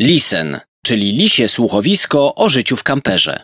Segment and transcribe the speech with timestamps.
[0.00, 3.42] Lisen, czyli lisie słuchowisko o życiu w kamperze.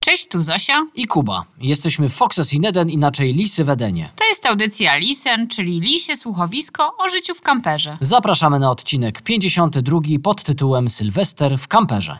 [0.00, 0.86] Cześć, tu Zosia.
[0.94, 1.44] i Kuba.
[1.60, 4.10] Jesteśmy Foxes in Eden, inaczej Lisy w Edenie.
[4.16, 7.98] To jest audycja Lisen, czyli Lisie Słuchowisko o życiu w kamperze.
[8.00, 12.18] Zapraszamy na odcinek 52 pod tytułem Sylwester w kamperze.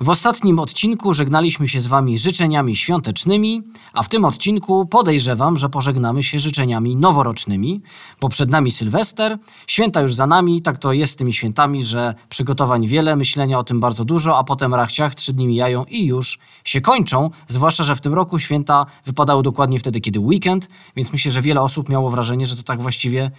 [0.00, 3.62] W ostatnim odcinku żegnaliśmy się z Wami życzeniami świątecznymi,
[3.92, 7.82] a w tym odcinku podejrzewam, że pożegnamy się życzeniami noworocznymi,
[8.20, 12.14] bo przed nami Sylwester, święta już za nami, tak to jest z tymi świętami, że
[12.28, 16.38] przygotowań wiele, myślenia o tym bardzo dużo, a potem rachciach, trzy dni mijają i już
[16.64, 21.30] się kończą, zwłaszcza, że w tym roku święta wypadały dokładnie wtedy, kiedy weekend, więc myślę,
[21.30, 23.30] że wiele osób miało wrażenie, że to tak właściwie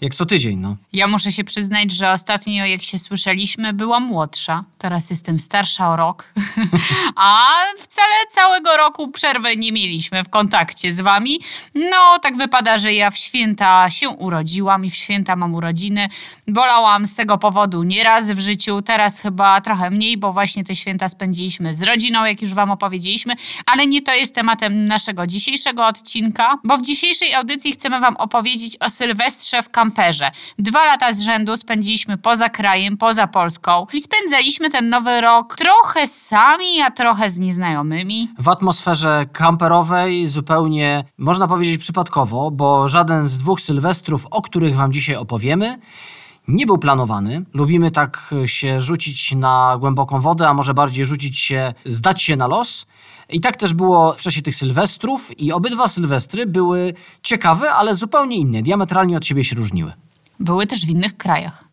[0.00, 0.76] jak co tydzień, no.
[0.92, 4.64] Ja muszę się przyznać, że ostatnio jak się słyszeliśmy, byłam młodsza.
[4.78, 6.32] Teraz jestem starsza o rok.
[7.16, 7.46] A
[7.80, 11.40] wcale całego roku przerwy nie mieliśmy w kontakcie z wami.
[11.74, 16.08] No, tak wypada, że ja w święta się urodziłam i w święta mam urodziny.
[16.48, 21.08] Bolałam z tego powodu nieraz w życiu, teraz chyba trochę mniej, bo właśnie te święta
[21.08, 23.34] spędziliśmy z rodziną, jak już wam opowiedzieliśmy,
[23.66, 28.76] ale nie to jest tematem naszego dzisiejszego odcinka, bo w dzisiejszej audycji chcemy wam opowiedzieć
[28.80, 30.30] o Sylwestrze w kamperze.
[30.58, 36.06] Dwa lata z rzędu spędziliśmy poza krajem, poza Polską i spędzaliśmy ten nowy rok trochę
[36.06, 38.28] sami, a trochę z nieznajomymi.
[38.38, 44.92] w atmosferze kamperowej, zupełnie można powiedzieć przypadkowo, bo żaden z dwóch sylwestrów, o których Wam
[44.92, 45.78] dzisiaj opowiemy,
[46.48, 47.44] nie był planowany.
[47.54, 52.46] Lubimy tak się rzucić na głęboką wodę, a może bardziej rzucić się, zdać się na
[52.46, 52.86] los.
[53.28, 58.36] I tak też było w czasie tych sylwestrów, i obydwa sylwestry były ciekawe, ale zupełnie
[58.36, 59.92] inne, diametralnie od siebie się różniły.
[60.40, 61.64] Były też w innych krajach.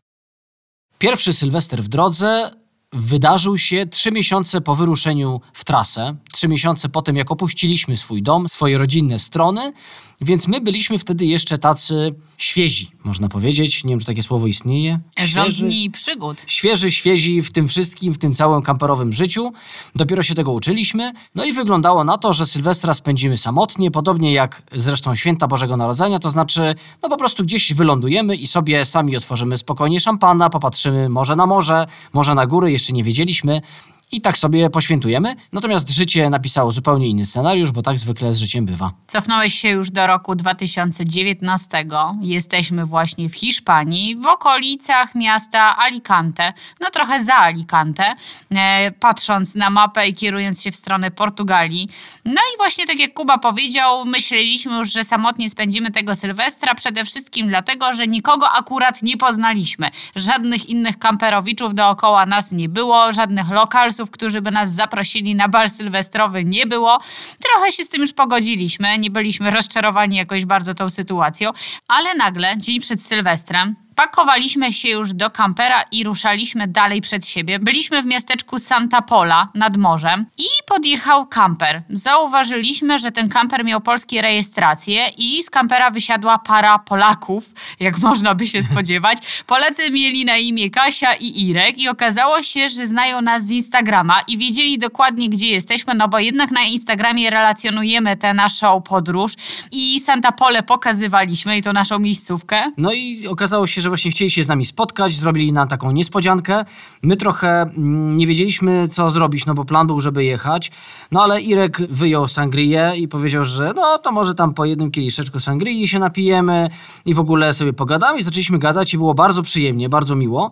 [0.97, 2.51] Pierwszy sylwester w drodze
[2.93, 8.23] wydarzył się trzy miesiące po wyruszeniu w trasę, trzy miesiące po tym, jak opuściliśmy swój
[8.23, 9.73] dom, swoje rodzinne strony,
[10.21, 13.83] więc my byliśmy wtedy jeszcze tacy świezi, można powiedzieć.
[13.83, 14.99] Nie wiem, czy takie słowo istnieje.
[15.17, 16.45] Rządni przygód.
[16.47, 19.53] Świeży, świezi w tym wszystkim, w tym całym kamperowym życiu.
[19.95, 21.13] Dopiero się tego uczyliśmy.
[21.35, 26.19] No i wyglądało na to, że Sylwestra spędzimy samotnie, podobnie jak zresztą święta Bożego Narodzenia,
[26.19, 31.35] to znaczy, no po prostu gdzieś wylądujemy i sobie sami otworzymy spokojnie szampana, popatrzymy może
[31.35, 33.61] na morze, może na góry, jeszcze nie wiedzieliśmy.
[34.11, 35.35] I tak sobie poświętujemy.
[35.51, 38.91] Natomiast życie napisało zupełnie inny scenariusz, bo tak zwykle z życiem bywa.
[39.07, 41.85] Cofnąłeś się już do roku 2019.
[42.21, 48.15] Jesteśmy właśnie w Hiszpanii, w okolicach miasta Alicante, no trochę za Alicante,
[48.51, 51.89] e, patrząc na mapę i kierując się w stronę Portugalii.
[52.25, 57.05] No i właśnie tak jak Kuba powiedział, myśleliśmy już, że samotnie spędzimy tego Sylwestra, przede
[57.05, 59.89] wszystkim dlatego, że nikogo akurat nie poznaliśmy.
[60.15, 65.69] Żadnych innych kamperowiczów dookoła nas nie było, żadnych lokalsów, którzy by nas zaprosili na bal
[65.69, 66.43] sylwestrowy.
[66.43, 66.99] Nie było.
[67.39, 71.49] Trochę się z tym już pogodziliśmy, nie byliśmy rozczarowani jakoś bardzo tą sytuacją,
[71.87, 77.59] ale nagle, dzień przed Sylwestrem, Pakowaliśmy się już do kampera i ruszaliśmy dalej przed siebie.
[77.59, 81.81] Byliśmy w miasteczku Santa Pola nad morzem i podjechał kamper.
[81.89, 87.49] Zauważyliśmy, że ten kamper miał polskie rejestracje i z kampera wysiadła para Polaków,
[87.79, 89.17] jak można by się spodziewać.
[89.47, 94.21] Polacy mieli na imię Kasia i Irek i okazało się, że znają nas z Instagrama
[94.27, 99.33] i wiedzieli dokładnie, gdzie jesteśmy, no bo jednak na Instagramie relacjonujemy tę naszą podróż
[99.71, 102.71] i Santa Pole pokazywaliśmy i to naszą miejscówkę.
[102.77, 106.65] No i okazało się, że właśnie chcieli się z nami spotkać, zrobili nam taką niespodziankę.
[107.01, 110.71] My trochę mm, nie wiedzieliśmy, co zrobić, no bo plan był, żeby jechać.
[111.11, 115.39] No ale Irek wyjął sangrię i powiedział, że no to może tam po jednym kieliszeczku
[115.39, 116.69] sangrii się napijemy
[117.05, 118.19] i w ogóle sobie pogadamy.
[118.19, 120.51] I zaczęliśmy gadać i było bardzo przyjemnie, bardzo miło.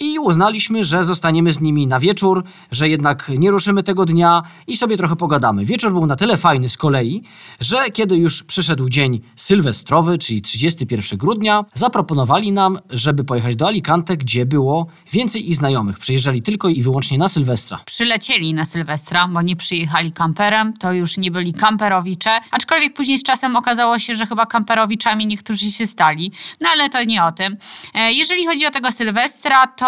[0.00, 4.76] I uznaliśmy, że zostaniemy z nimi na wieczór, że jednak nie ruszymy tego dnia i
[4.76, 5.64] sobie trochę pogadamy.
[5.64, 7.22] Wieczór był na tyle fajny z kolei,
[7.60, 14.16] że kiedy już przyszedł dzień sylwestrowy, czyli 31 grudnia, zaproponowali nam, żeby pojechać do Alicante,
[14.16, 15.98] gdzie było więcej ich znajomych.
[15.98, 17.80] Przyjeżdżali tylko i wyłącznie na Sylwestra.
[17.84, 23.22] przylecieli na Sylwestra, bo nie przyjechali kamperem, to już nie byli kamperowicze, aczkolwiek później z
[23.22, 27.56] czasem okazało się, że chyba kamperowiczami niektórzy się stali, no ale to nie o tym.
[27.94, 29.85] E, Jeżeli chodzi o tego Sylwestra, to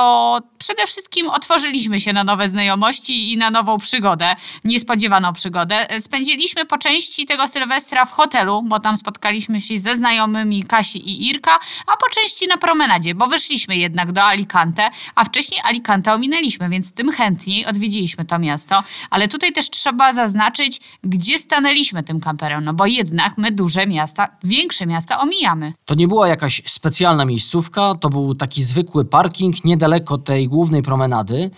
[0.59, 4.35] przede wszystkim otworzyliśmy się na nowe znajomości i na nową przygodę,
[4.65, 5.87] niespodziewaną przygodę.
[6.01, 11.29] Spędziliśmy po części tego Sylwestra w hotelu, bo tam spotkaliśmy się ze znajomymi Kasi i
[11.29, 16.69] Irka, a po części na promenadzie, bo wyszliśmy jednak do Alicante, a wcześniej Alicante ominęliśmy,
[16.69, 18.83] więc tym chętniej odwiedziliśmy to miasto.
[19.11, 24.29] Ale tutaj też trzeba zaznaczyć, gdzie stanęliśmy tym kamperem, no bo jednak my duże miasta,
[24.45, 25.73] większe miasta omijamy.
[25.85, 29.88] To nie była jakaś specjalna miejscówka, to był taki zwykły parking niedaleko
[30.19, 31.51] tej głównej promenady.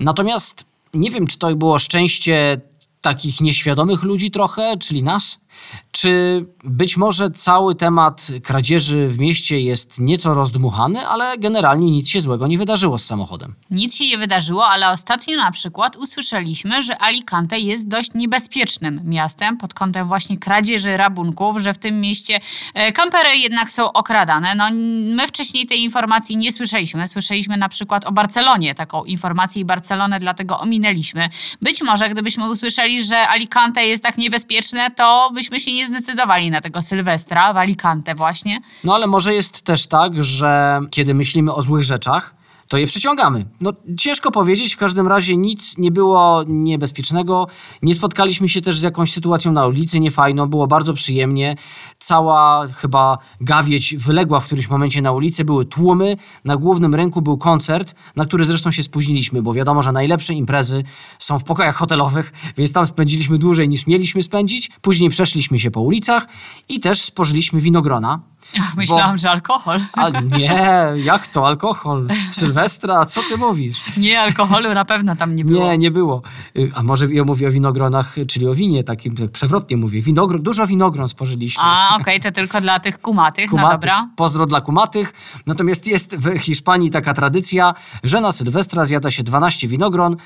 [0.00, 0.64] Natomiast
[0.94, 2.60] nie wiem, czy to było szczęście
[3.00, 5.40] takich nieświadomych ludzi trochę, czyli nas,
[5.92, 12.20] Czy być może cały temat kradzieży w mieście jest nieco rozdmuchany, ale generalnie nic się
[12.20, 13.54] złego nie wydarzyło z samochodem?
[13.70, 19.56] Nic się nie wydarzyło, ale ostatnio na przykład usłyszeliśmy, że Alicante jest dość niebezpiecznym miastem
[19.56, 22.40] pod kątem właśnie kradzieży rabunków, że w tym mieście
[22.74, 24.54] e, kampery jednak są okradane.
[24.54, 24.64] No,
[25.16, 27.08] my wcześniej tej informacji nie słyszeliśmy.
[27.08, 31.28] Słyszeliśmy na przykład o Barcelonie taką informację i Barcelonę dlatego ominęliśmy.
[31.62, 36.60] Być może gdybyśmy usłyszeli, że Alicante jest tak niebezpieczne, to byśmy się nie zdecydowali na
[36.60, 37.56] tego Sylwestra w
[38.14, 38.60] właśnie.
[38.84, 42.34] No ale może jest też tak, że kiedy myślimy o złych rzeczach,
[42.68, 43.46] to je przyciągamy.
[43.60, 47.46] No ciężko powiedzieć, w każdym razie nic nie było niebezpiecznego.
[47.82, 51.56] Nie spotkaliśmy się też z jakąś sytuacją na ulicy niefajną, było bardzo przyjemnie.
[51.98, 57.38] Cała chyba gawieć wyległa w którymś momencie na ulicy, były tłumy, na głównym rynku był
[57.38, 60.84] koncert, na który zresztą się spóźniliśmy, bo wiadomo, że najlepsze imprezy
[61.18, 64.70] są w pokojach hotelowych, więc tam spędziliśmy dłużej niż mieliśmy spędzić.
[64.80, 66.26] Później przeszliśmy się po ulicach
[66.68, 68.20] i też spożyliśmy winogrona.
[68.76, 69.78] Myślałam, że alkohol.
[69.92, 71.46] A nie, jak to?
[71.46, 72.08] Alkohol?
[72.32, 73.04] Sylwestra?
[73.06, 73.80] Co ty mówisz?
[73.96, 75.64] Nie, alkoholu na pewno tam nie było.
[75.66, 76.22] Nie, nie było.
[76.56, 80.00] Y, A może ja mówię o winogronach, czyli o winie, takim tak przewrotnie mówię.
[80.00, 81.62] Winogron, dużo winogron spożyliśmy.
[81.66, 83.72] A, okej, to tylko dla tych kumatych, no Kumatych.
[83.74, 84.08] dobra.
[84.16, 85.12] Pozdro dla kumatych.
[85.46, 90.16] Natomiast jest w Hiszpanii taka tradycja, że na Sylwestra zjada się 12 winogron.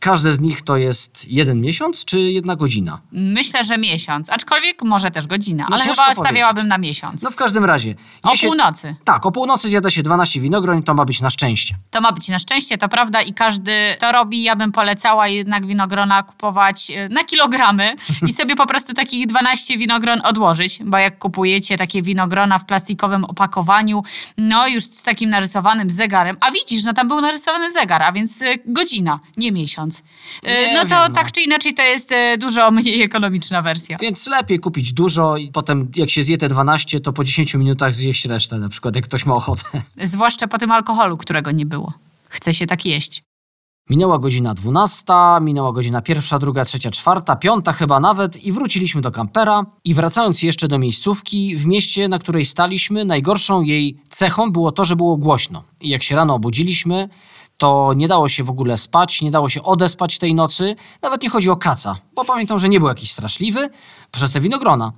[0.00, 3.00] Każde z nich to jest jeden miesiąc czy jedna godzina?
[3.12, 6.24] Myślę, że miesiąc, aczkolwiek może też godzina, No ale chyba powiedzieć.
[6.24, 7.22] stawiałabym na miesiąc.
[7.22, 7.94] No w każdym razie.
[8.22, 8.96] o się- północy.
[9.04, 11.76] Tak, o północy zjada się 12 winogron i to ma być na szczęście.
[11.90, 14.42] To ma być na szczęście, to prawda i każdy to robi.
[14.42, 17.94] Ja bym polecała jednak winogrona kupować e, na kilogramy
[18.28, 23.24] i sobie po prostu takich 12 winogron odłożyć, bo jak kupujecie takie winogrona w plastikowym
[23.24, 24.02] opakowaniu,
[24.38, 28.42] no już z takim narysowanym zegarem, a widzisz, no tam był narysowany zegar, a więc
[28.42, 29.87] e, godzina, nie miesiąc.
[30.42, 31.14] E, Nie no to wiem, no.
[31.14, 33.96] tak czy inaczej to jest e, dużo mniej ekonomiczna wersja.
[34.00, 37.94] Więc lepiej kupić dużo i potem jak się zje te 12, to po 10 minutach
[37.94, 39.62] zjeść resztę, na przykład jak ktoś ma ochotę.
[39.96, 41.92] Zwłaszcza po tym alkoholu, którego nie było.
[42.28, 43.22] Chce się tak jeść.
[43.90, 45.04] Minęła godzina 12,
[45.40, 50.42] minęła godzina pierwsza, druga, trzecia, czwarta, piąta chyba nawet i wróciliśmy do kampera i wracając
[50.42, 55.16] jeszcze do miejscówki, w mieście, na której staliśmy, najgorszą jej cechą było to, że było
[55.16, 55.62] głośno.
[55.80, 57.08] I jak się rano obudziliśmy,
[57.58, 60.76] to nie dało się w ogóle spać, nie dało się odespać tej nocy.
[61.02, 63.70] Nawet nie chodzi o kaca, bo pamiętam, że nie był jakiś straszliwy
[64.12, 64.92] przez te winogrona.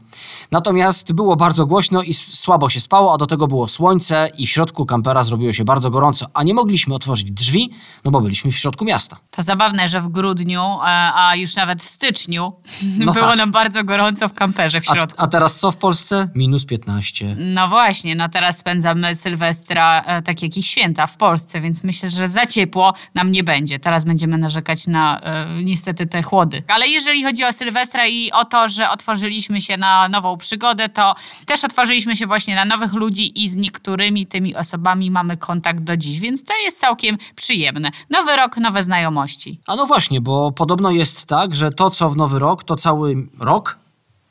[0.50, 4.50] Natomiast było bardzo głośno i słabo się spało, a do tego było słońce i w
[4.50, 7.70] środku kampera zrobiło się bardzo gorąco, a nie mogliśmy otworzyć drzwi,
[8.04, 9.16] no bo byliśmy w środku miasta.
[9.30, 12.52] To zabawne, że w grudniu, e, a już nawet w styczniu
[12.98, 13.36] No było tak.
[13.36, 15.22] nam bardzo gorąco w kamperze w A, środku.
[15.22, 16.28] a teraz co w Polsce?
[16.34, 17.36] Minus 15.
[17.38, 22.10] No właśnie, no teraz spędzamy Sylwestra e, tak jak i święta w Polsce, więc myślę,
[22.10, 23.78] że za ciepło nam nie będzie.
[23.78, 26.62] Teraz będziemy narzekać na e, niestety te chłody.
[26.68, 31.14] Ale jeżeli chodzi o Sylwestra i o to, że otworzyliśmy się na nową przygodę, to
[31.46, 35.96] też otworzyliśmy się właśnie na nowych ludzi i z niektórymi tymi osobami mamy kontakt do
[35.96, 37.90] dziś, więc to jest całkiem przyjemne.
[38.10, 39.60] Nowy rok, nowe znajomości.
[39.66, 43.16] A no właśnie, bo podobno jest tak, że to co w nowy rok, to cały
[43.38, 43.79] rok.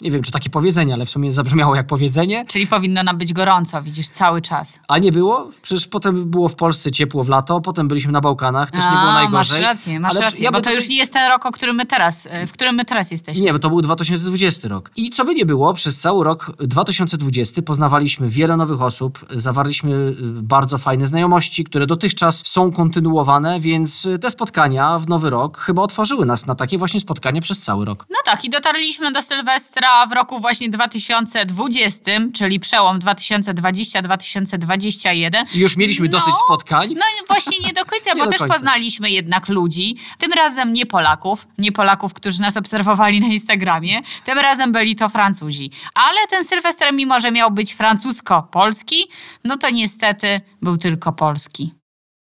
[0.01, 2.45] Nie wiem, czy takie powiedzenie, ale w sumie zabrzmiało jak powiedzenie.
[2.47, 4.79] Czyli powinno nam być gorąco, widzisz, cały czas.
[4.87, 5.51] A nie było?
[5.61, 9.01] Przecież potem było w Polsce ciepło w lato, potem byliśmy na Bałkanach, też nie było
[9.01, 9.61] A, najgorzej.
[9.61, 11.75] Masz rację, masz Ale rację, ja bo to już nie jest ten rok, o którym
[11.75, 13.43] my teraz, e, w którym my teraz jesteśmy.
[13.43, 14.91] Nie, bo to był 2020 rok.
[14.95, 20.15] I co by nie było, przez cały rok 2020 poznawaliśmy wiele nowych osób, zawarliśmy y,
[20.41, 25.81] bardzo fajne znajomości, które dotychczas są kontynuowane, więc y, te spotkania w nowy rok chyba
[25.81, 28.05] otworzyły nas na takie właśnie spotkania przez cały rok.
[28.09, 35.45] No tak, i dotarliśmy do Sylwestra w roku właśnie 2020, czyli przełom 2020-2021.
[35.55, 36.19] I już mieliśmy No.
[36.19, 36.93] dosyć spotkań.
[36.95, 38.53] No właśnie nie do końca, Nie bo do też końca.
[38.53, 39.95] poznaliśmy jednak ludzi.
[40.17, 44.01] Tym razem nie Polaków, nie Polaków, którzy nas obserwowali na Instagramie.
[44.25, 45.71] Tym razem byli to Francuzi.
[45.93, 48.95] Ale ten Sylwester, mimo że miał być francusko-polski,
[49.43, 51.73] no to niestety był tylko polski.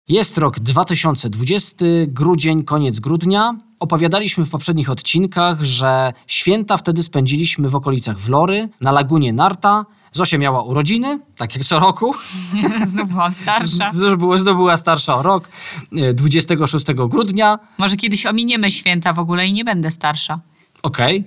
[0.08, 3.54] Jest rok 2020, grudzień, koniec grudnia.
[3.80, 9.86] Opowiadaliśmy w poprzednich odcinkach, że święta wtedy spędziliśmy w okolicach Wlory, na lagunie Narta.
[10.12, 12.14] Zosia miała urodziny, tak jak co roku.
[12.86, 13.92] Znów byłam starsza.
[13.94, 15.50] Z- była- Znów była starsza o rok,
[15.98, 17.60] e, 26 grudnia.
[17.78, 20.40] Może kiedyś ominiemy święta w ogóle i nie będę starsza.
[20.84, 21.24] Okej,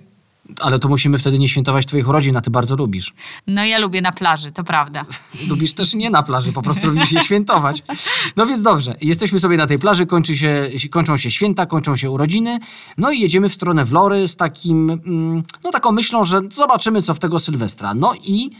[0.61, 3.14] ale to musimy wtedy nie świętować twoich urodzin, a ty bardzo lubisz.
[3.47, 5.04] No ja lubię na plaży, to prawda.
[5.49, 7.83] Lubisz też nie na plaży, po prostu lubisz je świętować.
[8.37, 12.11] No więc dobrze, jesteśmy sobie na tej plaży, kończy się, kończą się święta, kończą się
[12.11, 12.59] urodziny,
[12.99, 17.14] no i jedziemy w stronę Wlory z takim, mm, no taką myślą, że zobaczymy co
[17.14, 17.95] w tego Sylwestra.
[17.95, 18.50] No i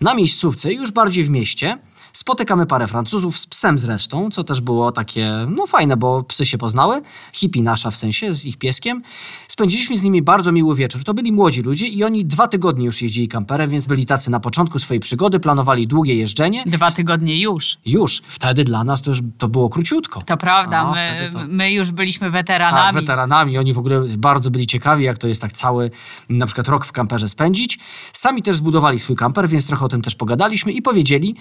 [0.00, 1.78] na miejscówce, już bardziej w mieście,
[2.12, 6.58] Spotykamy parę Francuzów z psem zresztą, co też było takie, no fajne, bo psy się
[6.58, 7.02] poznały.
[7.32, 9.02] Hippie nasza w sensie, z ich pieskiem.
[9.48, 11.04] Spędziliśmy z nimi bardzo miły wieczór.
[11.04, 14.40] To byli młodzi ludzie i oni dwa tygodnie już jeździli kamperem, więc byli tacy na
[14.40, 16.62] początku swojej przygody, planowali długie jeżdżenie.
[16.66, 17.76] Dwa tygodnie już.
[17.86, 18.22] Już.
[18.28, 20.22] Wtedy dla nas to już to było króciutko.
[20.22, 23.00] To prawda, No, my, to- my już byliśmy Tak, weteranami.
[23.00, 23.58] weteranami.
[23.58, 25.90] Oni w ogóle bardzo byli ciekawi, jak to jest tak cały,
[26.28, 27.78] na przykład rok w kamperze spędzić.
[28.12, 31.36] Sami też zbudowali swój kamper, więc trochę o tym też pogadaliśmy i powiedzieli,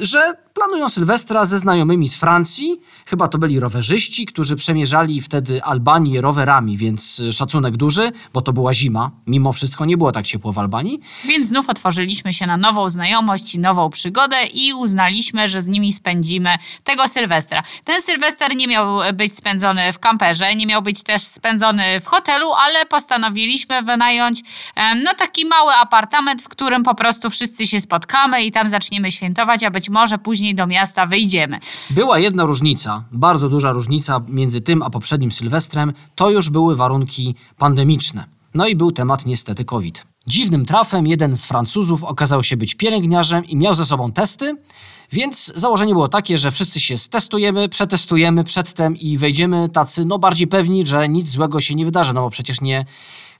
[0.00, 2.80] że planują Sylwestra ze znajomymi z Francji.
[3.06, 8.52] Chyba to byli rowerzyści, którzy przemierzali wtedy Albanię rowerami, więc y, szacunek duży, bo to
[8.52, 9.10] była zima.
[9.26, 11.00] Mimo wszystko nie było tak ciepło w Albanii.
[11.24, 16.50] Więc znów otworzyliśmy się na nową znajomość nową przygodę i uznaliśmy, że z nimi spędzimy
[16.84, 17.62] tego Sylwestra.
[17.84, 22.52] Ten Sylwester nie miał być spędzony w kamperze, nie miał być też spędzony w hotelu,
[22.52, 24.40] ale postanowiliśmy wynająć
[25.04, 29.64] no taki mały apartament, w którym po prostu wszyscy się spotkamy i tam zaczniemy świętować,
[29.64, 31.58] a być może później do miasta wyjdziemy.
[31.90, 37.34] Była jedna różnica, bardzo duża różnica między tym a poprzednim Sylwestrem, to już były warunki
[37.58, 38.24] pandemiczne.
[38.54, 40.06] No i był temat niestety COVID.
[40.26, 44.56] Dziwnym trafem jeden z Francuzów okazał się być pielęgniarzem i miał ze sobą testy,
[45.12, 50.46] więc założenie było takie, że wszyscy się stestujemy, przetestujemy przedtem i wejdziemy tacy no bardziej
[50.46, 52.84] pewni, że nic złego się nie wydarzy, no bo przecież nie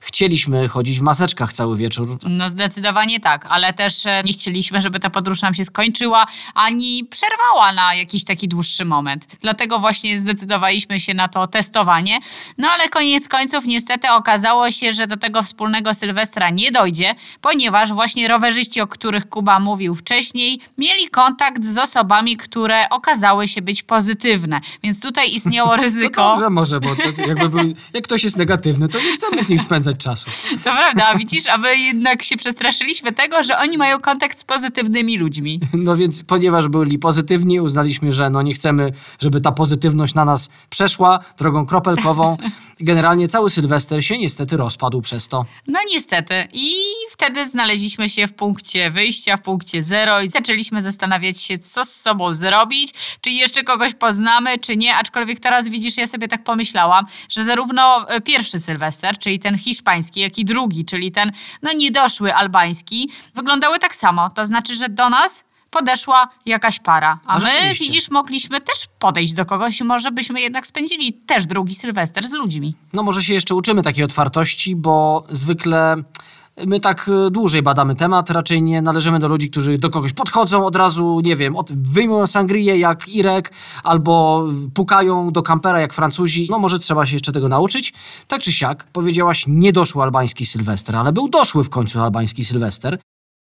[0.00, 2.18] chcieliśmy chodzić w maseczkach cały wieczór.
[2.28, 7.04] No zdecydowanie tak, ale też e, nie chcieliśmy, żeby ta podróż nam się skończyła, ani
[7.04, 9.26] przerwała na jakiś taki dłuższy moment.
[9.40, 12.18] Dlatego właśnie zdecydowaliśmy się na to testowanie.
[12.58, 17.92] No ale koniec końców niestety okazało się, że do tego wspólnego Sylwestra nie dojdzie, ponieważ
[17.92, 23.82] właśnie rowerzyści, o których Kuba mówił wcześniej, mieli kontakt z osobami, które okazały się być
[23.82, 24.60] pozytywne.
[24.82, 26.22] Więc tutaj istniało ryzyko.
[26.22, 29.48] To dobrze może, bo to jakby był, jak ktoś jest negatywny, to nie chcemy z
[29.48, 30.30] nim spędzać czasu.
[30.64, 34.44] To prawda, a widzisz, a my jednak się przestraszyliśmy tego, że oni mają kontakt z
[34.44, 35.60] pozytywnymi ludźmi.
[35.74, 40.50] No więc ponieważ byli pozytywni, uznaliśmy, że no nie chcemy, żeby ta pozytywność na nas
[40.70, 42.36] przeszła drogą kropelkową.
[42.80, 45.44] Generalnie cały Sylwester się niestety rozpadł przez to.
[45.66, 46.34] No niestety.
[46.52, 46.70] I
[47.10, 51.92] wtedy znaleźliśmy się w punkcie wyjścia, w punkcie zero i zaczęliśmy zastanawiać się, co z
[51.92, 52.90] sobą zrobić,
[53.20, 54.94] czy jeszcze kogoś poznamy, czy nie.
[54.96, 60.20] Aczkolwiek teraz widzisz, ja sobie tak pomyślałam, że zarówno e, pierwszy Sylwester, czyli ten hiszpański,
[60.20, 64.30] jak i drugi, czyli ten no niedoszły albański, wyglądały tak samo.
[64.30, 67.18] To znaczy, że do nas podeszła jakaś para.
[67.26, 71.46] A A my, widzisz, mogliśmy też podejść do kogoś i może byśmy jednak spędzili też
[71.46, 72.74] drugi Sylwester z ludźmi.
[72.92, 75.96] No może się jeszcze uczymy takiej otwartości, bo zwykle
[76.66, 80.66] my tak e, dłużej badamy temat, raczej nie należymy do ludzi, którzy do kogoś podchodzą
[80.66, 83.52] od razu, nie wiem, od, wyjmują sangrię jak Irek,
[83.84, 84.44] albo
[84.74, 86.48] pukają do kampera jak Francuzi.
[86.50, 87.92] No może trzeba się jeszcze tego nauczyć.
[88.28, 92.98] Tak czy siak, powiedziałaś, nie doszły albański Sylwester, ale był doszły w końcu albański Sylwester.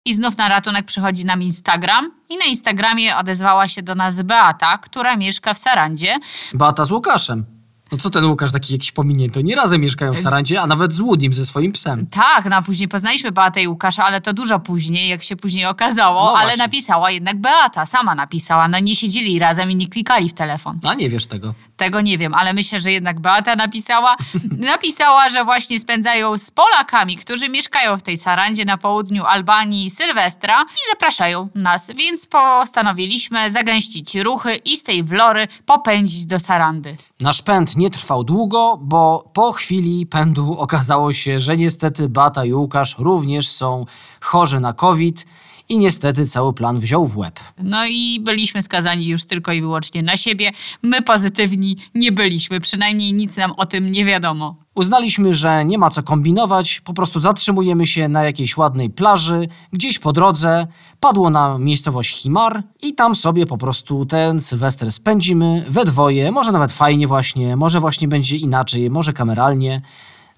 [0.05, 2.11] I znów na ratunek przychodzi nam Instagram.
[2.29, 6.15] I na Instagramie odezwała się do nas Beata, która mieszka w Sarandzie.
[6.53, 7.45] Beata z Łukaszem.
[7.91, 9.39] No co ten Łukasz taki jakiś pominięty?
[9.39, 12.07] Oni razem mieszkają w Sarandzie, a nawet z Łudim ze swoim psem.
[12.07, 15.65] Tak, no a później poznaliśmy Beatę i Łukasza, ale to dużo później, jak się później
[15.65, 18.67] okazało, No ale napisała jednak Beata, sama napisała.
[18.67, 20.79] No nie siedzieli razem i nie klikali w telefon.
[20.83, 21.53] A nie wiesz tego.
[21.77, 24.15] Tego nie wiem, ale myślę, że jednak Beata napisała.
[24.73, 30.61] Napisała, że właśnie spędzają z Polakami, którzy mieszkają w tej Sarandzie na południu Albanii Sylwestra
[30.61, 36.95] i zapraszają nas, więc postanowiliśmy zagęścić ruchy i z tej Wlory popędzić do Sarandy.
[37.23, 42.53] Nasz pęd nie trwał długo, bo po chwili pędu okazało się, że niestety Bata i
[42.53, 43.85] Łukasz również są
[44.21, 45.25] chorzy na COVID
[45.69, 47.39] i niestety cały plan wziął w łeb.
[47.57, 50.51] No i byliśmy skazani już tylko i wyłącznie na siebie.
[50.81, 54.55] My pozytywni nie byliśmy, przynajmniej nic nam o tym nie wiadomo.
[54.75, 59.99] Uznaliśmy, że nie ma co kombinować, po prostu zatrzymujemy się na jakiejś ładnej plaży, gdzieś
[59.99, 60.67] po drodze,
[60.99, 66.51] padło na miejscowość Himar i tam sobie po prostu ten Sylwester spędzimy we dwoje, może
[66.51, 69.81] nawet fajnie właśnie, może właśnie będzie inaczej, może kameralnie.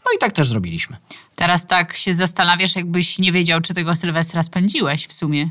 [0.05, 0.97] No i tak też zrobiliśmy.
[1.35, 5.49] Teraz tak się zastanawiasz, jakbyś nie wiedział, czy tego Sylwestra spędziłeś w sumie.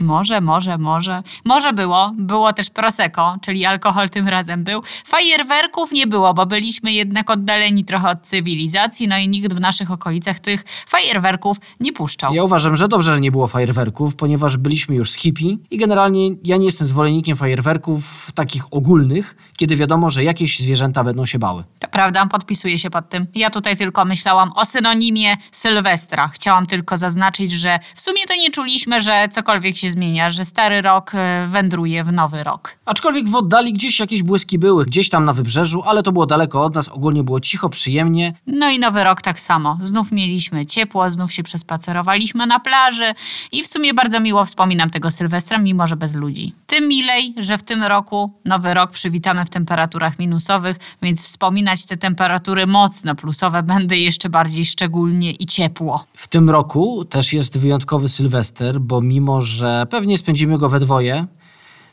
[0.00, 1.22] Może, może, może.
[1.44, 2.12] Może było.
[2.16, 4.82] Było też Prosecco, czyli alkohol tym razem był.
[5.04, 9.90] Fajerwerków nie było, bo byliśmy jednak oddaleni trochę od cywilizacji, no i nikt w naszych
[9.90, 12.34] okolicach tych fajerwerków nie puszczał.
[12.34, 16.30] Ja uważam, że dobrze, że nie było fajerwerków, ponieważ byliśmy już z hippie i generalnie
[16.44, 21.64] ja nie jestem zwolennikiem fajerwerków takich ogólnych, kiedy wiadomo, że jakieś zwierzęta będą się bały.
[21.78, 23.26] To prawda, podpisuję się pod tym.
[23.34, 26.28] Ja tutaj tylko myślałam o synonimie Sylwestra.
[26.28, 30.82] Chciałam tylko zaznaczyć, że w sumie to nie czuliśmy, że cokolwiek się zmienia, że stary
[30.82, 32.76] rok e, wędruje w nowy rok.
[32.84, 36.64] Aczkolwiek w oddali gdzieś jakieś błyski były, gdzieś tam na wybrzeżu, ale to było daleko
[36.64, 38.34] od nas, ogólnie było cicho, przyjemnie.
[38.46, 39.78] No i nowy rok tak samo.
[39.82, 43.14] Znów mieliśmy ciepło, znów się przespacerowaliśmy na plaży
[43.52, 46.54] i w sumie bardzo miło wspominam tego Sylwestra, mimo że bez ludzi.
[46.66, 51.96] Tym milej, że w tym roku nowy rok przywitamy w temperaturach minusowych, więc wspominać te
[51.96, 56.04] temperatury mocno plusowe będę jeszcze bardziej szczególnie i ciepło.
[56.14, 61.26] W tym roku też jest wyjątkowy Sylwester, bo mimo, że pewnie spędzimy go we dwoje,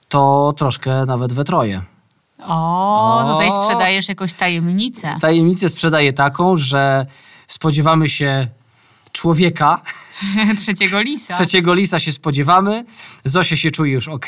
[0.09, 1.81] to troszkę nawet we troje.
[2.47, 3.31] O, O.
[3.33, 5.15] tutaj sprzedajesz jakąś tajemnicę.
[5.21, 7.05] Tajemnicę sprzedaję taką, że
[7.47, 8.47] spodziewamy się
[9.19, 9.81] człowieka,
[10.57, 11.33] Trzeciego lisa.
[11.35, 12.85] trzeciego lisa się spodziewamy,
[13.25, 14.25] Zosia się czuje już ok.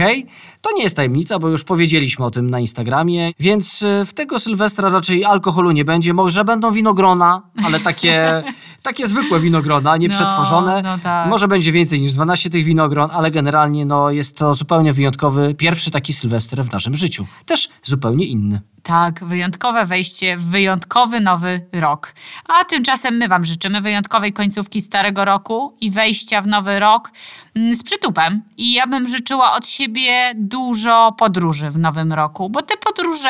[0.61, 4.39] To nie jest tajemnica, bo już powiedzieliśmy o tym na Instagramie, więc y, w tego
[4.39, 6.13] Sylwestra raczej alkoholu nie będzie.
[6.13, 8.43] Może będą winogrona, ale takie,
[8.83, 10.81] takie zwykłe winogrona, nie No, przetworzone.
[10.81, 11.29] no tak.
[11.29, 15.91] Może będzie więcej niż 12 tych winogron, ale generalnie no, jest to zupełnie wyjątkowy, pierwszy
[15.91, 17.25] taki Sylwester w naszym życiu.
[17.45, 18.61] Też zupełnie inny.
[18.83, 22.13] Tak, wyjątkowe wejście w wyjątkowy nowy rok.
[22.47, 27.11] A tymczasem my Wam życzymy wyjątkowej końcówki starego roku i wejścia w nowy rok
[27.55, 28.41] mm, z przytupem.
[28.57, 33.29] I ja bym życzyła od siebie dużo podróży w nowym roku, bo te podróże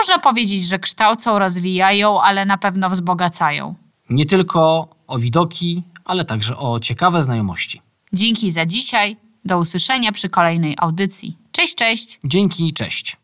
[0.00, 3.74] można powiedzieć, że kształcą, rozwijają, ale na pewno wzbogacają.
[4.10, 7.80] Nie tylko o widoki, ale także o ciekawe znajomości.
[8.12, 9.16] Dzięki za dzisiaj.
[9.44, 11.36] Do usłyszenia przy kolejnej audycji.
[11.52, 12.20] Cześć, cześć!
[12.24, 13.16] Dzięki, cześć.